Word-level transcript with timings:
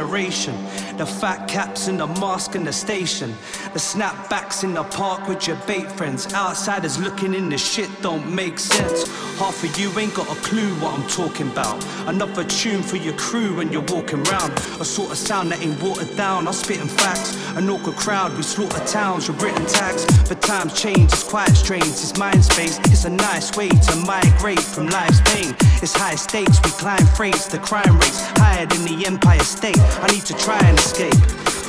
generation. 0.00 0.54
The 0.96 1.04
fat 1.06 1.46
caps 1.46 1.88
in 1.88 1.98
the 1.98 2.06
mask 2.06 2.54
in 2.54 2.64
the 2.64 2.72
station. 2.72 3.34
The 3.72 3.78
snapbacks 3.78 4.64
in 4.64 4.74
the 4.74 4.84
park 4.84 5.28
with 5.28 5.46
your 5.46 5.56
bait 5.66 5.90
friends. 5.92 6.32
Outsiders 6.32 6.98
looking 6.98 7.34
in 7.34 7.48
the 7.50 7.58
shit 7.58 7.90
don't 8.00 8.34
make 8.34 8.58
sense. 8.58 9.06
Half 9.38 9.62
of 9.64 9.78
you 9.78 9.90
ain't 9.98 10.14
got 10.14 10.28
a 10.30 10.40
clue 10.40 10.70
what 10.80 10.98
I'm 10.98 11.06
talking 11.08 11.50
about. 11.50 11.84
Another 12.06 12.44
tune 12.44 12.82
for 12.82 12.96
your 12.96 13.14
crew 13.14 13.56
when 13.56 13.72
you're 13.72 13.88
walking 13.88 14.22
round. 14.24 14.52
A 14.80 14.84
sort 14.84 15.10
of 15.10 15.18
sound 15.18 15.52
that 15.52 15.60
ain't 15.62 15.82
watered 15.82 16.16
down. 16.16 16.46
I'm 16.46 16.54
spitting 16.54 16.88
facts. 16.88 17.36
An 17.56 17.68
awkward 17.68 17.96
crowd, 17.96 18.36
we 18.36 18.42
slaughter 18.42 18.84
towns 18.86 19.28
with 19.28 19.42
written 19.42 19.66
tags. 19.66 20.06
But 20.28 20.40
times 20.40 20.80
change, 20.80 21.12
it's 21.12 21.24
quite 21.24 21.50
strange. 21.50 21.84
It's 22.04 22.16
mind 22.18 22.44
space. 22.44 22.78
It's 22.92 23.04
a 23.04 23.10
nice 23.10 23.56
way 23.56 23.68
to 23.68 23.96
migrate 24.06 24.60
from 24.60 24.88
life's 24.88 25.20
pain. 25.32 25.54
It's 25.82 25.94
high 25.94 26.16
stakes, 26.16 26.58
we 26.64 26.70
climb 26.70 27.06
freights. 27.16 27.46
The 27.46 27.58
crime 27.58 27.94
rates 27.98 28.20
higher 28.36 28.66
than 28.66 28.84
the 28.84 29.06
Empire 29.06 29.40
State. 29.40 29.80
I 29.98 30.06
need 30.12 30.24
to 30.26 30.34
try 30.34 30.58
and 30.62 30.78
escape. 30.78 31.18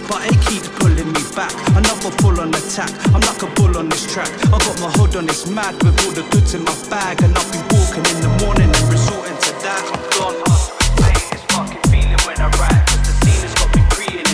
But 0.07 0.21
it 0.29 0.37
keeps 0.45 0.69
pulling 0.77 1.11
me 1.11 1.23
back. 1.35 1.53
Another 1.73 2.11
full 2.21 2.39
on 2.39 2.53
attack. 2.53 2.91
I'm 3.15 3.21
like 3.21 3.41
a 3.41 3.49
bull 3.55 3.77
on 3.77 3.89
this 3.89 4.05
track. 4.11 4.29
I 4.53 4.57
got 4.59 4.77
my 4.81 4.91
hood 4.99 5.15
on, 5.15 5.25
it's 5.25 5.47
mad 5.47 5.75
with 5.83 5.97
all 6.05 6.11
the 6.11 6.23
goods 6.29 6.53
in 6.53 6.63
my 6.63 6.75
bag. 6.89 7.23
And 7.23 7.33
I'll 7.33 7.51
be 7.51 7.61
walking 7.73 8.05
in 8.05 8.19
the 8.21 8.31
morning 8.43 8.69
and 8.69 8.85
resorting 8.91 9.37
to 9.37 9.51
that. 9.65 9.81
I'm 9.93 10.03
gone. 10.13 10.37
Playing 10.99 11.27
this 11.31 11.43
fucking 11.49 11.83
feeling 11.89 12.21
when 12.27 12.37
I 12.37 12.49
ride. 12.59 12.85
The 13.07 13.13
scene 13.23 13.41
has 13.41 13.53
got 13.55 13.71
me 13.75 13.81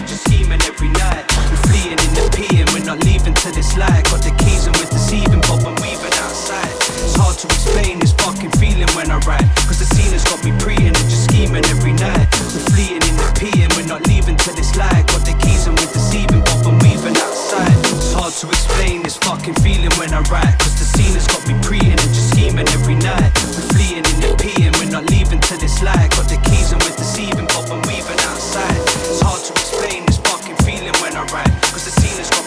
just 0.07 0.23
scheming 0.25 0.61
every 0.63 0.89
night. 0.89 1.25
We're 1.51 1.63
fleeing 1.69 1.99
in 1.99 2.11
the 2.17 2.25
peeing, 2.33 2.67
we're 2.73 2.85
not 2.85 3.03
leaving 3.03 3.35
till 3.35 3.55
it's 3.55 3.77
light. 3.77 4.05
Got 4.09 4.23
the 4.23 4.33
keys 4.41 4.65
and 4.65 4.75
we're 4.77 4.89
deceiving, 4.89 5.41
but 5.41 5.61
I'm 5.61 5.75
weaving 5.83 6.16
hard 7.37 7.49
to 7.49 7.55
explain 7.55 7.99
this 7.99 8.13
fucking 8.13 8.51
feeling 8.57 8.89
when 8.95 9.11
I 9.11 9.17
ride. 9.29 9.45
Cause 9.69 9.77
the 9.77 9.85
scene 9.93 10.11
has 10.11 10.23
got 10.25 10.41
me 10.43 10.51
preeing 10.57 10.93
and 10.97 11.07
just 11.09 11.29
scheming 11.29 11.65
every 11.69 11.93
night. 11.93 12.25
We're 12.33 12.65
fleeing 12.73 13.03
in 13.03 13.13
the 13.13 13.29
peeing, 13.37 13.69
we're 13.77 13.85
not 13.85 14.07
leaving 14.07 14.37
till 14.37 14.57
it's 14.57 14.75
light. 14.75 15.05
Got 15.07 15.21
the 15.21 15.37
keys 15.45 15.67
and 15.67 15.77
we're 15.77 15.91
deceiving, 15.93 16.41
but 16.41 16.65
I'm 16.65 16.79
weaving 16.81 17.17
outside. 17.17 17.77
It's 17.93 18.13
hard 18.13 18.33
to 18.41 18.49
explain 18.49 19.03
this 19.03 19.17
fucking 19.17 19.53
feeling 19.61 19.93
when 20.01 20.13
I 20.13 20.21
write. 20.33 20.57
Cause 20.57 20.81
the 20.81 20.87
scene 20.97 21.13
has 21.13 21.27
got 21.27 21.45
me 21.45 21.53
preeing 21.61 21.99
and 22.01 22.11
just 22.13 22.33
scheming 22.33 22.67
every 22.73 22.97
night. 22.97 23.29
We're 23.53 23.69
fleeing 23.69 24.05
in 24.05 24.17
the 24.17 24.33
peeing, 24.41 24.73
we're 24.81 24.89
not 24.89 25.05
leaving 25.13 25.41
till 25.41 25.61
it's 25.61 25.81
light. 25.83 26.09
Got 26.17 26.29
the 26.33 26.41
keys 26.49 26.73
and 26.73 26.81
we're 26.81 26.97
deceiving, 26.97 27.45
but 27.53 27.69
I'm 27.69 27.81
weaving 27.85 28.21
outside. 28.25 28.81
It's 29.05 29.21
hard 29.21 29.41
to 29.45 29.51
explain 29.53 30.09
this 30.09 30.17
fucking 30.25 30.57
feeling 30.65 30.95
when 31.05 31.13
I 31.13 31.21
write. 31.29 31.53
Cause 31.69 31.85
the 31.85 31.93
scene 32.01 32.17
has 32.17 32.33
got 32.33 32.46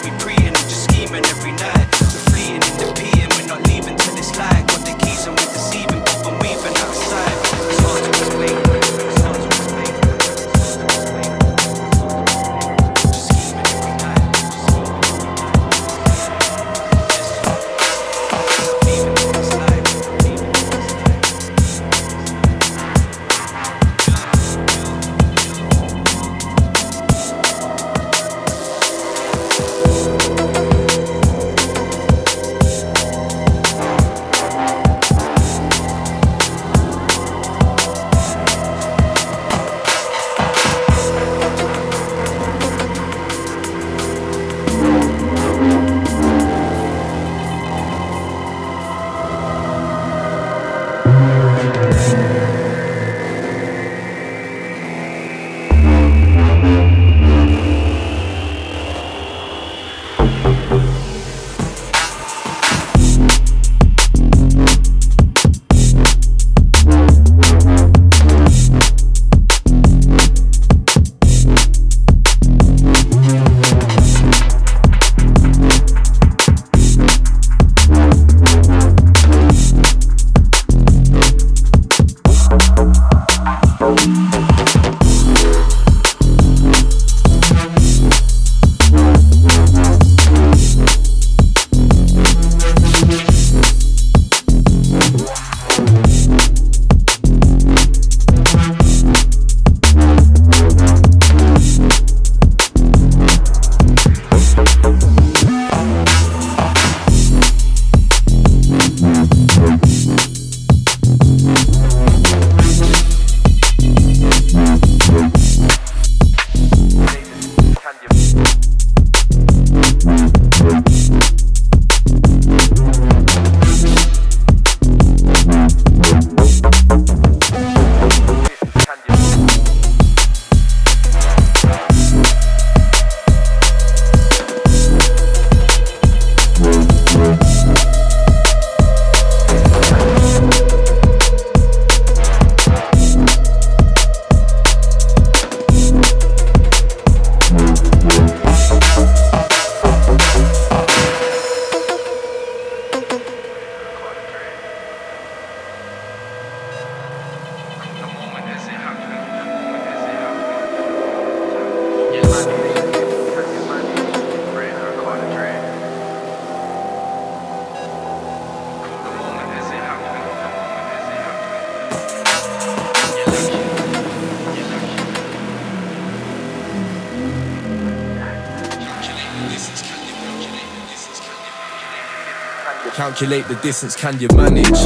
Calculate 183.21 183.47
the 183.49 183.61
distance, 183.61 183.95
can 183.95 184.19
you 184.19 184.27
manage? 184.33 184.81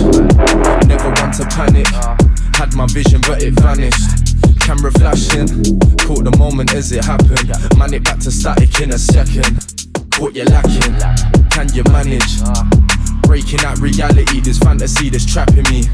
Never 0.91 1.07
want 1.07 1.39
to 1.39 1.47
panic. 1.55 1.88
Had 2.59 2.75
my 2.75 2.86
vision, 2.88 3.21
but 3.21 3.41
it 3.41 3.55
vanished. 3.63 4.36
Camera 4.59 4.91
flashing, 4.91 5.47
caught 6.03 6.27
the 6.27 6.36
moment 6.38 6.73
as 6.73 6.91
it 6.91 7.05
happened. 7.05 7.47
Man, 7.79 7.93
it 7.93 8.03
back 8.03 8.19
to 8.27 8.31
static 8.31 8.81
in 8.81 8.91
a 8.91 8.99
second. 8.99 9.55
Caught 10.11 10.36
you 10.36 10.43
lacking, 10.51 10.99
can 11.47 11.71
you 11.71 11.88
manage? 11.95 12.43
Breaking 13.23 13.63
out 13.63 13.79
reality, 13.79 14.41
this 14.41 14.59
fantasy 14.59 15.07
that's 15.07 15.23
trapping 15.23 15.63
me. 15.71 15.88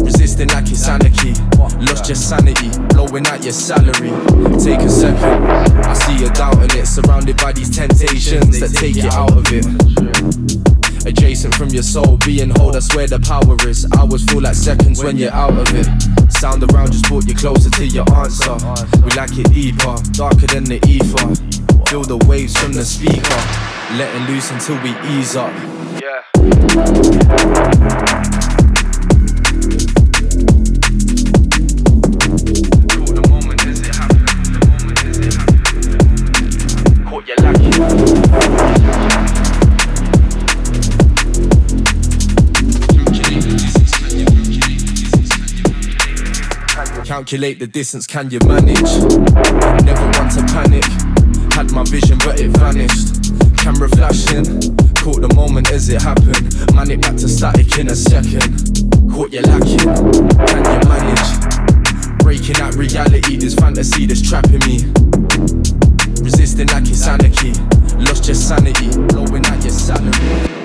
Resisting 0.00 0.48
like 0.48 0.72
it's 0.72 0.88
anarchy. 0.88 1.36
Lost 1.84 2.08
your 2.08 2.16
sanity, 2.16 2.72
blowing 2.88 3.26
out 3.28 3.44
your 3.44 3.52
salary. 3.52 4.16
Take 4.56 4.80
a 4.80 4.88
second, 4.88 5.44
I 5.84 5.92
see 5.92 6.24
you 6.24 6.32
doubting 6.32 6.72
it. 6.72 6.86
Surrounded 6.88 7.36
by 7.36 7.52
these 7.52 7.68
temptations 7.68 8.60
that 8.60 8.72
take 8.72 8.96
you 8.96 9.12
out 9.12 9.36
of 9.36 9.44
it. 9.52 10.51
Adjacent 11.04 11.54
from 11.54 11.68
your 11.70 11.82
soul, 11.82 12.16
being 12.18 12.50
whole, 12.50 12.70
that's 12.70 12.94
where 12.94 13.06
the 13.06 13.18
power 13.18 13.56
is. 13.68 13.86
Hours 13.98 14.24
feel 14.24 14.40
like 14.40 14.54
seconds 14.54 15.02
when 15.02 15.16
you're 15.16 15.32
out 15.32 15.52
of 15.52 15.68
it. 15.74 15.86
Sound 16.32 16.62
around 16.72 16.92
just 16.92 17.06
brought 17.08 17.26
you 17.26 17.34
closer 17.34 17.70
to 17.70 17.86
your 17.86 18.08
answer. 18.14 18.54
We 19.04 19.10
like 19.12 19.36
it 19.36 19.52
deeper, 19.52 19.96
darker 20.12 20.46
than 20.46 20.64
the 20.64 20.80
ether. 20.86 21.34
Feel 21.90 22.04
the 22.04 22.18
waves 22.28 22.56
from 22.56 22.72
the 22.72 22.84
speaker, 22.84 23.40
letting 23.96 24.26
loose 24.32 24.50
until 24.50 24.80
we 24.82 24.90
ease 25.10 25.36
up. 25.36 25.52
Calculate 47.22 47.60
the 47.60 47.68
distance, 47.68 48.04
can 48.04 48.32
you 48.32 48.40
manage? 48.48 48.82
Never 49.86 50.02
want 50.18 50.32
to 50.34 50.42
panic. 50.50 50.82
Had 51.54 51.70
my 51.70 51.84
vision, 51.84 52.18
but 52.18 52.40
it 52.40 52.50
vanished. 52.58 53.30
Camera 53.56 53.88
flashing, 53.90 54.42
caught 54.98 55.20
the 55.22 55.32
moment 55.32 55.70
as 55.70 55.88
it 55.88 56.02
happened. 56.02 56.50
Man, 56.74 56.90
it 56.90 57.00
back 57.00 57.14
to 57.18 57.28
static 57.28 57.78
in 57.78 57.86
a 57.86 57.94
second. 57.94 58.74
Caught 59.14 59.32
you 59.32 59.42
lacking, 59.42 59.86
can 60.50 60.64
you 60.66 60.88
manage? 60.90 62.18
Breaking 62.24 62.56
out 62.56 62.74
reality, 62.74 63.36
this 63.36 63.54
fantasy 63.54 64.04
that's 64.04 64.20
trapping 64.20 64.58
me. 64.66 64.82
Resisting 66.26 66.66
like 66.74 66.90
it's 66.90 67.06
anarchy. 67.06 67.54
Lost 68.02 68.26
your 68.26 68.34
sanity, 68.34 68.90
blowing 69.14 69.46
out 69.46 69.62
your 69.62 69.70
salary. 69.70 70.61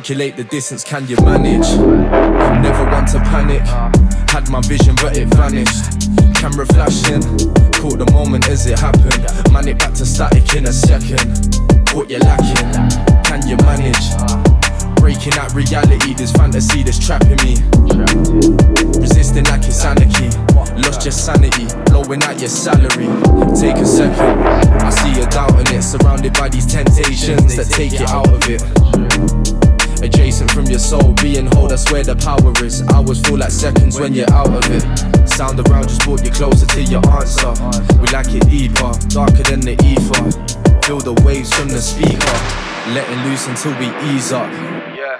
Calculate 0.00 0.34
the 0.34 0.44
distance, 0.44 0.82
can 0.82 1.06
you 1.08 1.16
manage? 1.16 1.68
Never 1.76 2.84
want 2.88 3.06
to 3.08 3.20
panic. 3.20 3.60
Had 4.30 4.48
my 4.48 4.62
vision, 4.62 4.96
but 4.96 5.14
it 5.14 5.28
vanished. 5.28 6.08
Camera 6.40 6.64
flashing, 6.64 7.20
caught 7.76 8.00
the 8.00 8.08
moment 8.10 8.48
as 8.48 8.64
it 8.64 8.78
happened. 8.78 9.20
Man, 9.52 9.68
it 9.68 9.78
back 9.78 9.92
to 10.00 10.06
static 10.06 10.56
in 10.56 10.64
a 10.64 10.72
second. 10.72 11.20
What 11.92 12.08
you 12.08 12.16
lacking, 12.16 12.72
can 13.28 13.44
you 13.46 13.60
manage? 13.68 14.00
Breaking 14.96 15.34
out 15.34 15.52
reality, 15.52 16.14
this 16.14 16.32
fantasy 16.32 16.82
that's 16.82 16.96
trapping 16.96 17.36
me. 17.44 17.60
Resisting 18.96 19.44
like 19.52 19.68
it's 19.68 19.84
anarchy. 19.84 20.32
Lost 20.80 21.04
your 21.04 21.12
sanity, 21.12 21.68
blowing 21.92 22.22
out 22.22 22.40
your 22.40 22.48
salary. 22.48 23.04
Take 23.52 23.76
a 23.76 23.84
second, 23.84 24.40
I 24.80 24.88
see 24.88 25.12
you 25.12 25.28
doubting 25.28 25.76
it. 25.76 25.82
Surrounded 25.82 26.32
by 26.32 26.48
these 26.48 26.64
temptations 26.64 27.54
that 27.56 27.68
take 27.68 28.00
you 28.00 28.06
out 28.08 28.32
of 28.32 28.48
it. 28.48 28.64
Adjacent 30.02 30.50
from 30.50 30.64
your 30.66 30.78
soul, 30.78 31.12
being 31.20 31.46
whole, 31.46 31.68
that's 31.68 31.90
where 31.92 32.02
the 32.02 32.16
power 32.16 32.52
is. 32.64 32.82
Hours 32.88 33.20
feel 33.22 33.36
like 33.38 33.50
seconds 33.50 34.00
when 34.00 34.14
you're 34.14 34.32
out 34.32 34.48
of 34.48 34.64
it. 34.70 34.82
Sound 35.28 35.60
around 35.68 35.88
just 35.88 36.02
brought 36.04 36.24
you 36.24 36.30
closer 36.30 36.64
to 36.66 36.82
your 36.82 37.06
answer. 37.10 37.52
We 38.00 38.08
like 38.08 38.32
it 38.34 38.48
deeper, 38.48 38.92
darker 39.08 39.42
than 39.42 39.60
the 39.60 39.76
ether. 39.84 40.30
Feel 40.86 41.00
the 41.00 41.12
waves 41.22 41.52
from 41.52 41.68
the 41.68 41.80
speaker, 41.80 42.18
letting 42.94 43.20
loose 43.28 43.46
until 43.46 43.76
we 43.78 43.88
ease 44.10 44.32
up. 44.32 44.50
Yeah. 44.96 45.18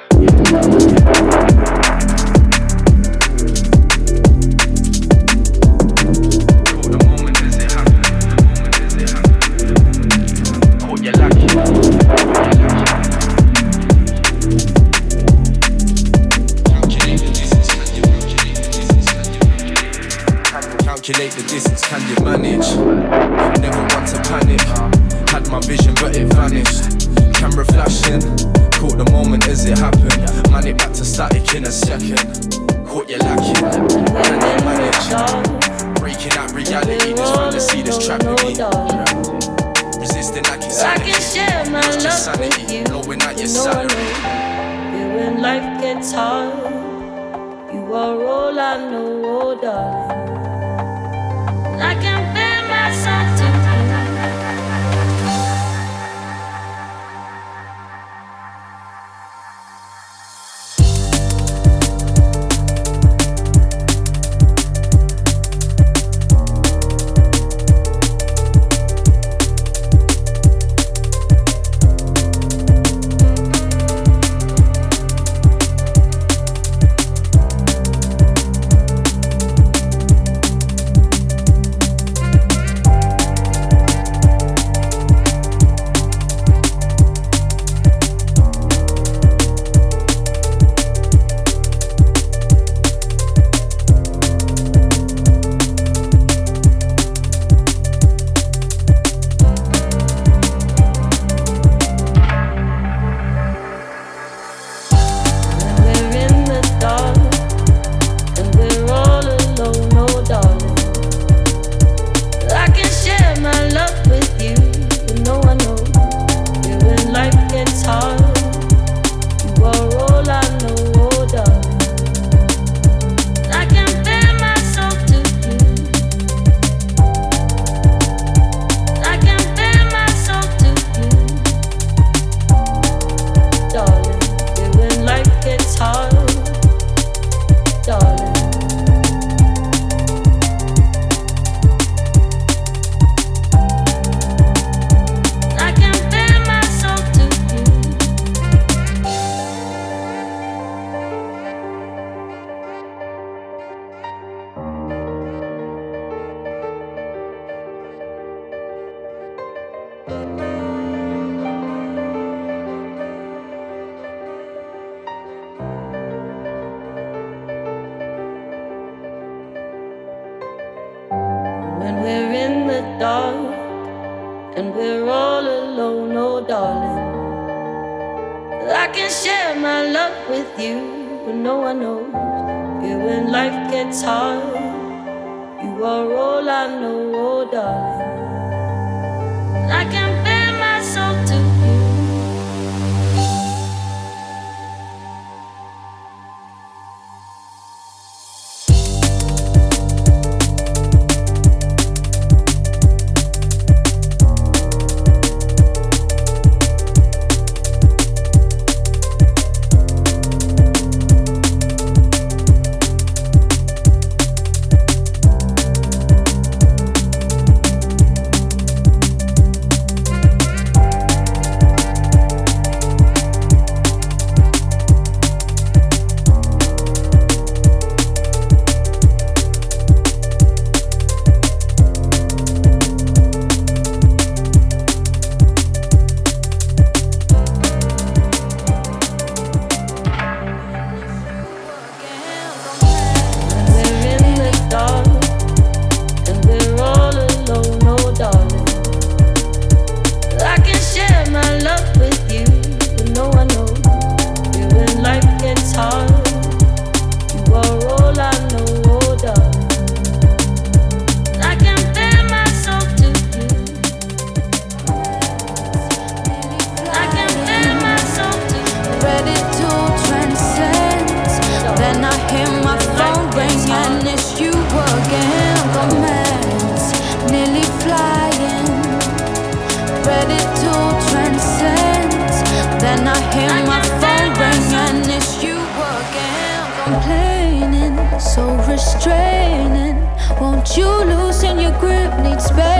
you 290.76 290.86
loosen 290.86 291.58
your 291.58 291.72
grip, 291.78 292.16
need 292.20 292.40
space. 292.40 292.79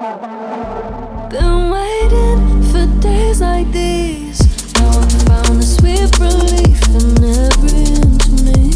Been 0.00 1.68
waiting 1.70 2.62
for 2.72 2.86
days 3.02 3.42
like 3.42 3.70
these. 3.70 4.40
Now 4.72 4.98
I 4.98 5.08
found 5.28 5.62
sweet 5.62 6.18
relief 6.18 6.82
in 6.88 7.22
every 7.22 7.84
inch 8.00 8.24
of 8.24 8.42
me. 8.46 8.70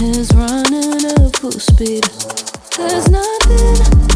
Is 0.00 0.32
running 0.32 1.04
at 1.06 1.36
full 1.38 1.50
speed. 1.50 2.04
There's 2.76 3.10
nothing. 3.10 4.07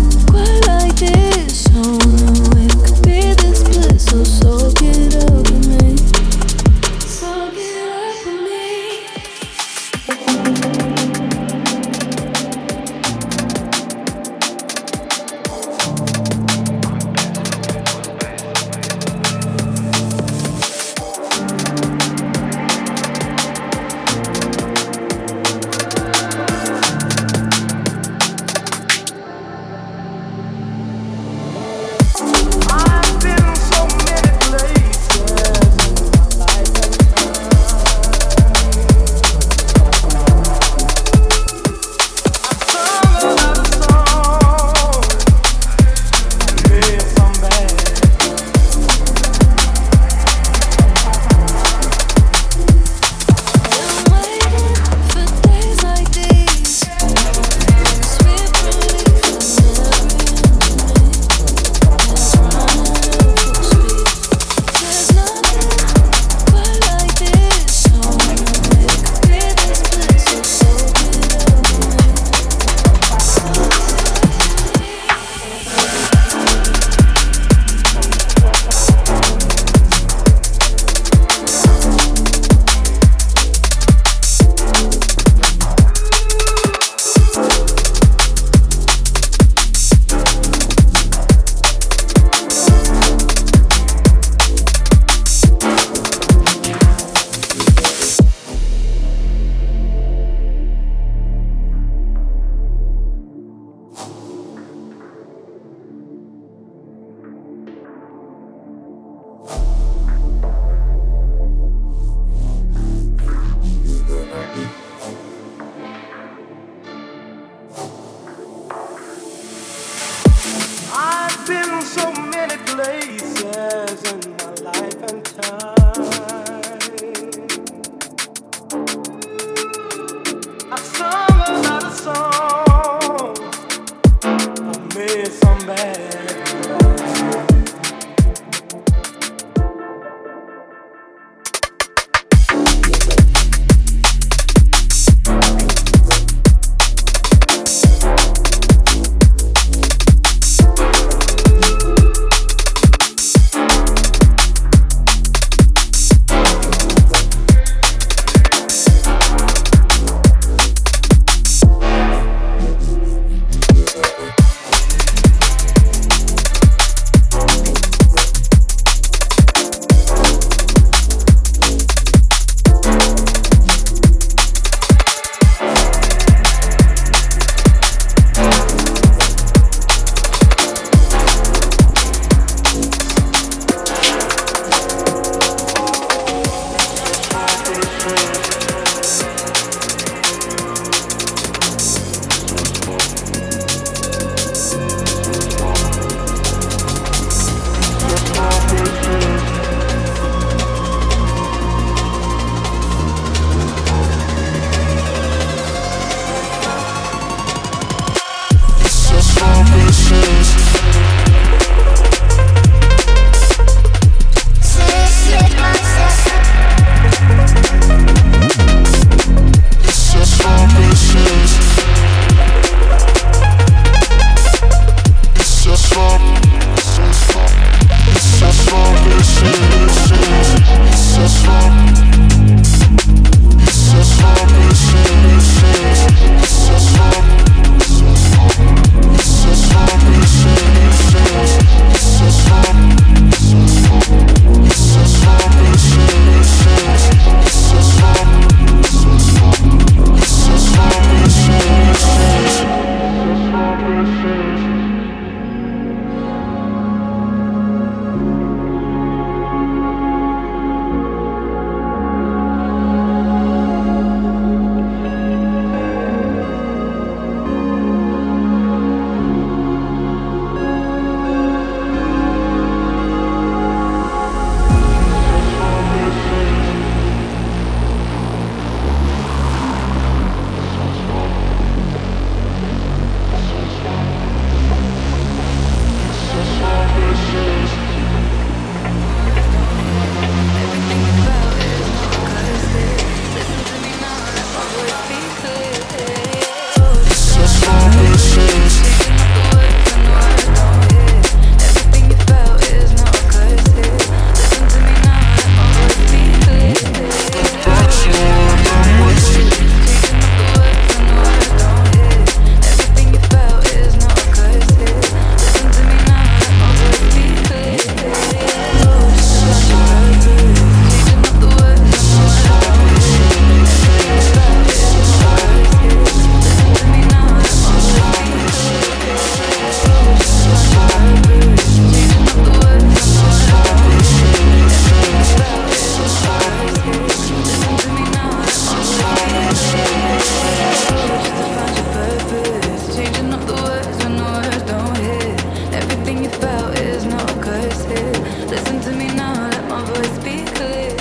Listen 348.53 348.83
to 348.83 348.93
me 348.93 349.09
now, 349.16 349.49
let 349.49 349.65
my 349.65 349.81
voice 349.81 350.12
be 350.20 350.45
clear. 350.53 350.93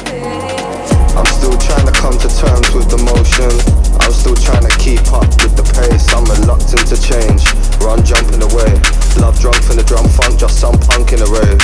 I'm 1.19 1.27
still 1.35 1.51
trying 1.59 1.83
to 1.83 1.91
come 1.91 2.15
to 2.15 2.31
terms 2.31 2.71
with 2.71 2.87
the 2.87 2.95
motion. 3.03 3.51
I'm 3.99 4.15
still 4.15 4.39
trying 4.39 4.63
to 4.63 4.71
keep 4.79 5.03
up 5.11 5.27
with 5.43 5.59
the 5.59 5.67
pace. 5.75 6.07
I'm 6.15 6.23
reluctant 6.31 6.87
to 6.87 6.95
change. 6.95 7.43
Run 7.83 8.07
jumping 8.07 8.39
away. 8.39 8.71
Love 9.19 9.35
drunk 9.43 9.59
from 9.67 9.75
the 9.75 9.83
drum 9.83 10.07
funk, 10.15 10.39
just 10.39 10.63
some 10.63 10.79
punk 10.79 11.11
in 11.11 11.19
the 11.19 11.27
rave. 11.27 11.59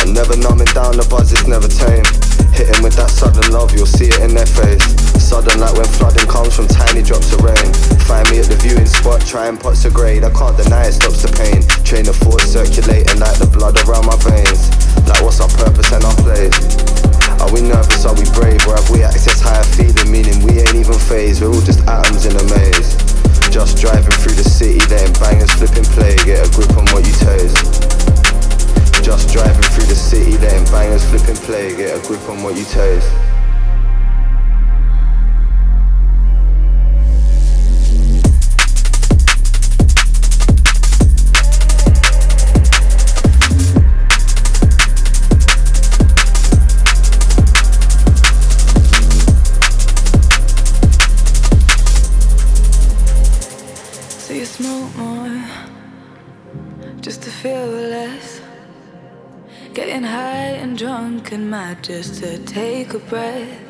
I'm 0.00 0.16
never 0.16 0.40
numbing 0.40 0.72
down 0.72 0.96
the 0.96 1.04
buzz, 1.04 1.36
it's 1.36 1.44
never 1.44 1.68
tame. 1.68 2.08
Hitting 2.56 2.80
with 2.80 2.96
that 2.96 3.12
sudden 3.12 3.44
love, 3.52 3.76
you'll 3.76 3.84
see 3.84 4.08
it 4.08 4.24
in 4.24 4.32
their 4.32 4.48
face. 4.48 4.80
Sudden 5.20 5.60
like 5.60 5.76
when 5.76 5.84
flooding 6.00 6.24
comes 6.32 6.56
from 6.56 6.64
tiny 6.64 7.04
drops 7.04 7.28
of 7.36 7.44
rain. 7.44 7.68
Find 8.08 8.24
me 8.32 8.40
at 8.40 8.48
the 8.48 8.56
viewing 8.56 8.88
spot, 8.88 9.20
trying 9.28 9.60
pots 9.60 9.84
of 9.84 9.92
grade. 9.92 10.24
I 10.24 10.32
can't 10.32 10.56
deny 10.56 10.88
it 10.88 10.96
stops 10.96 11.20
the 11.20 11.28
pain. 11.28 11.60
Train 11.84 12.08
of 12.08 12.16
thought 12.16 12.40
circulating 12.40 13.20
like 13.20 13.36
the 13.36 13.46
blood 13.52 13.76
around 13.84 14.08
my 14.08 14.16
veins. 14.24 14.72
Like 15.10 15.26
what's 15.26 15.40
our 15.42 15.50
purpose 15.58 15.90
and 15.90 16.04
our 16.06 16.14
place? 16.22 16.54
Are 17.42 17.50
we 17.50 17.66
nervous? 17.66 18.06
Are 18.06 18.14
we 18.14 18.22
brave? 18.30 18.62
Or 18.70 18.78
have 18.78 18.88
we 18.90 19.02
access 19.02 19.40
higher 19.42 19.66
feeling? 19.74 20.06
Meaning 20.06 20.38
we 20.46 20.62
ain't 20.62 20.78
even 20.78 20.94
phased. 20.94 21.42
We're 21.42 21.50
all 21.50 21.60
just 21.66 21.82
atoms 21.90 22.26
in 22.26 22.38
a 22.38 22.44
maze. 22.54 22.94
Just 23.50 23.82
driving 23.82 24.14
through 24.22 24.38
the 24.38 24.46
city, 24.46 24.78
letting 24.86 25.12
bangers 25.18 25.50
flipping 25.58 25.82
play. 25.98 26.14
Get 26.22 26.46
a 26.46 26.50
grip 26.54 26.70
on 26.78 26.86
what 26.94 27.02
you 27.02 27.14
taste. 27.26 27.58
Just 29.02 29.34
driving 29.34 29.66
through 29.74 29.90
the 29.90 29.98
city, 29.98 30.38
letting 30.38 30.70
bangers 30.70 31.02
flipping 31.10 31.42
play. 31.42 31.74
Get 31.74 31.98
a 31.98 32.06
grip 32.06 32.22
on 32.28 32.44
what 32.44 32.54
you 32.54 32.64
taste. 32.64 33.10
Just 61.50 62.22
to 62.22 62.38
take 62.44 62.94
a 62.94 62.98
breath. 63.00 63.60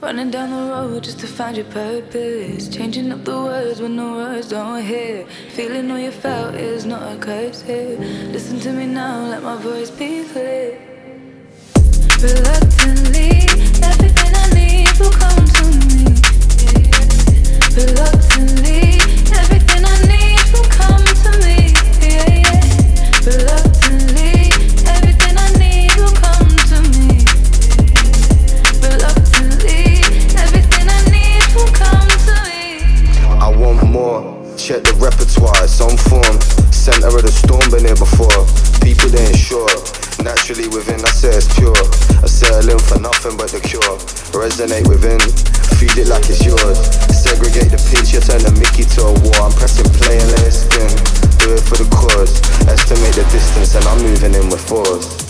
Running 0.00 0.30
down 0.30 0.48
the 0.48 0.72
road 0.72 1.04
just 1.04 1.20
to 1.20 1.26
find 1.26 1.54
your 1.54 1.66
purpose. 1.66 2.66
Changing 2.68 3.12
up 3.12 3.26
the 3.26 3.36
words 3.36 3.82
when 3.82 3.96
the 3.96 4.04
words 4.04 4.48
don't 4.48 4.82
hit. 4.82 5.28
Feeling 5.50 5.90
all 5.90 5.98
you 5.98 6.10
felt 6.10 6.54
is 6.54 6.86
not 6.86 7.02
a 7.12 7.18
curse 7.18 7.60
here. 7.60 7.98
Listen 8.32 8.58
to 8.60 8.72
me 8.72 8.86
now, 8.86 9.26
let 9.26 9.42
my 9.42 9.56
voice 9.56 9.90
be 9.90 10.24
clear. 10.24 10.80
Reluctantly, 12.22 13.44
everything 13.90 14.32
I 14.42 14.46
need 14.54 14.98
will 14.98 15.12
come 15.12 15.44
to 15.56 15.64
me. 15.88 16.04
Reluctantly, 17.76 18.19
check 34.70 34.86
the 34.86 34.94
repertoire, 35.02 35.66
it's 35.66 35.82
on 35.82 35.98
form. 36.06 36.38
Center 36.70 37.10
of 37.10 37.26
the 37.26 37.34
storm, 37.34 37.66
been 37.74 37.82
here 37.82 37.98
before. 37.98 38.46
People 38.78 39.10
they 39.10 39.26
ain't 39.26 39.34
sure. 39.34 39.66
Naturally 40.22 40.70
within, 40.70 41.02
I 41.02 41.10
say 41.10 41.34
it's 41.34 41.50
pure. 41.58 41.74
I 42.22 42.30
settle 42.30 42.70
in 42.70 42.78
for 42.78 43.02
nothing 43.02 43.34
but 43.34 43.50
the 43.50 43.58
cure. 43.58 43.98
Resonate 44.30 44.86
within, 44.86 45.18
feed 45.74 45.98
it 45.98 46.06
like 46.06 46.22
it's 46.30 46.46
yours. 46.46 46.78
Segregate 47.10 47.74
the 47.74 47.82
pitch, 47.90 48.14
you 48.14 48.22
turn 48.22 48.46
the 48.46 48.54
Mickey 48.62 48.86
to 48.94 49.10
a 49.10 49.14
war. 49.26 49.42
I'm 49.42 49.50
pressing 49.58 49.90
play 49.98 50.22
and 50.22 50.30
let 50.38 50.46
it 50.46 50.54
spin. 50.54 50.92
Do 51.42 51.50
it 51.50 51.66
for 51.66 51.74
the 51.74 51.90
cause. 51.90 52.38
Estimate 52.70 53.18
the 53.18 53.26
distance 53.34 53.74
and 53.74 53.82
I'm 53.90 53.98
moving 54.06 54.38
in 54.38 54.54
with 54.54 54.62
force. 54.62 55.29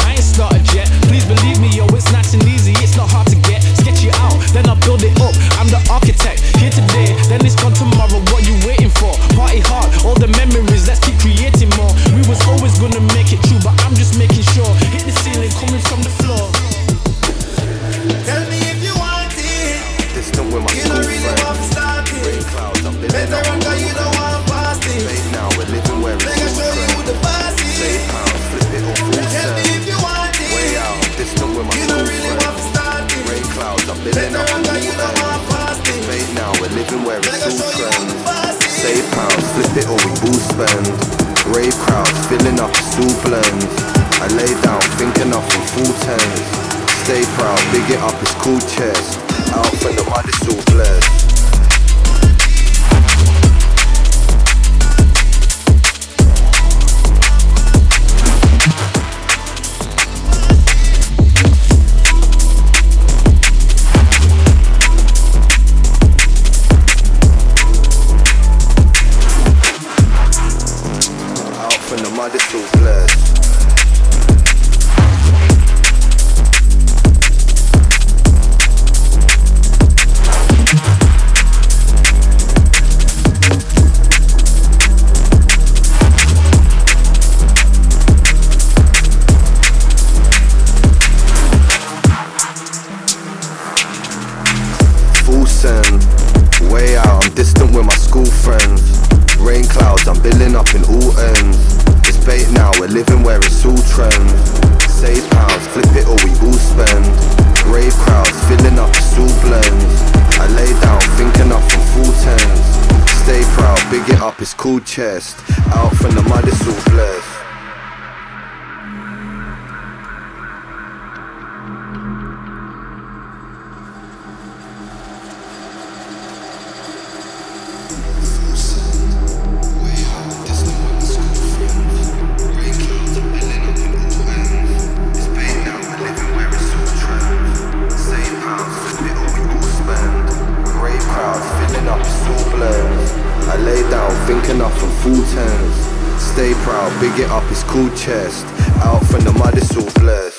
chest. 147.95 148.45
Out 148.83 149.03
from 149.05 149.21
the 149.21 149.33
mud, 149.33 149.57
it's 149.57 149.75
all 149.75 149.91
blessed. 150.01 150.30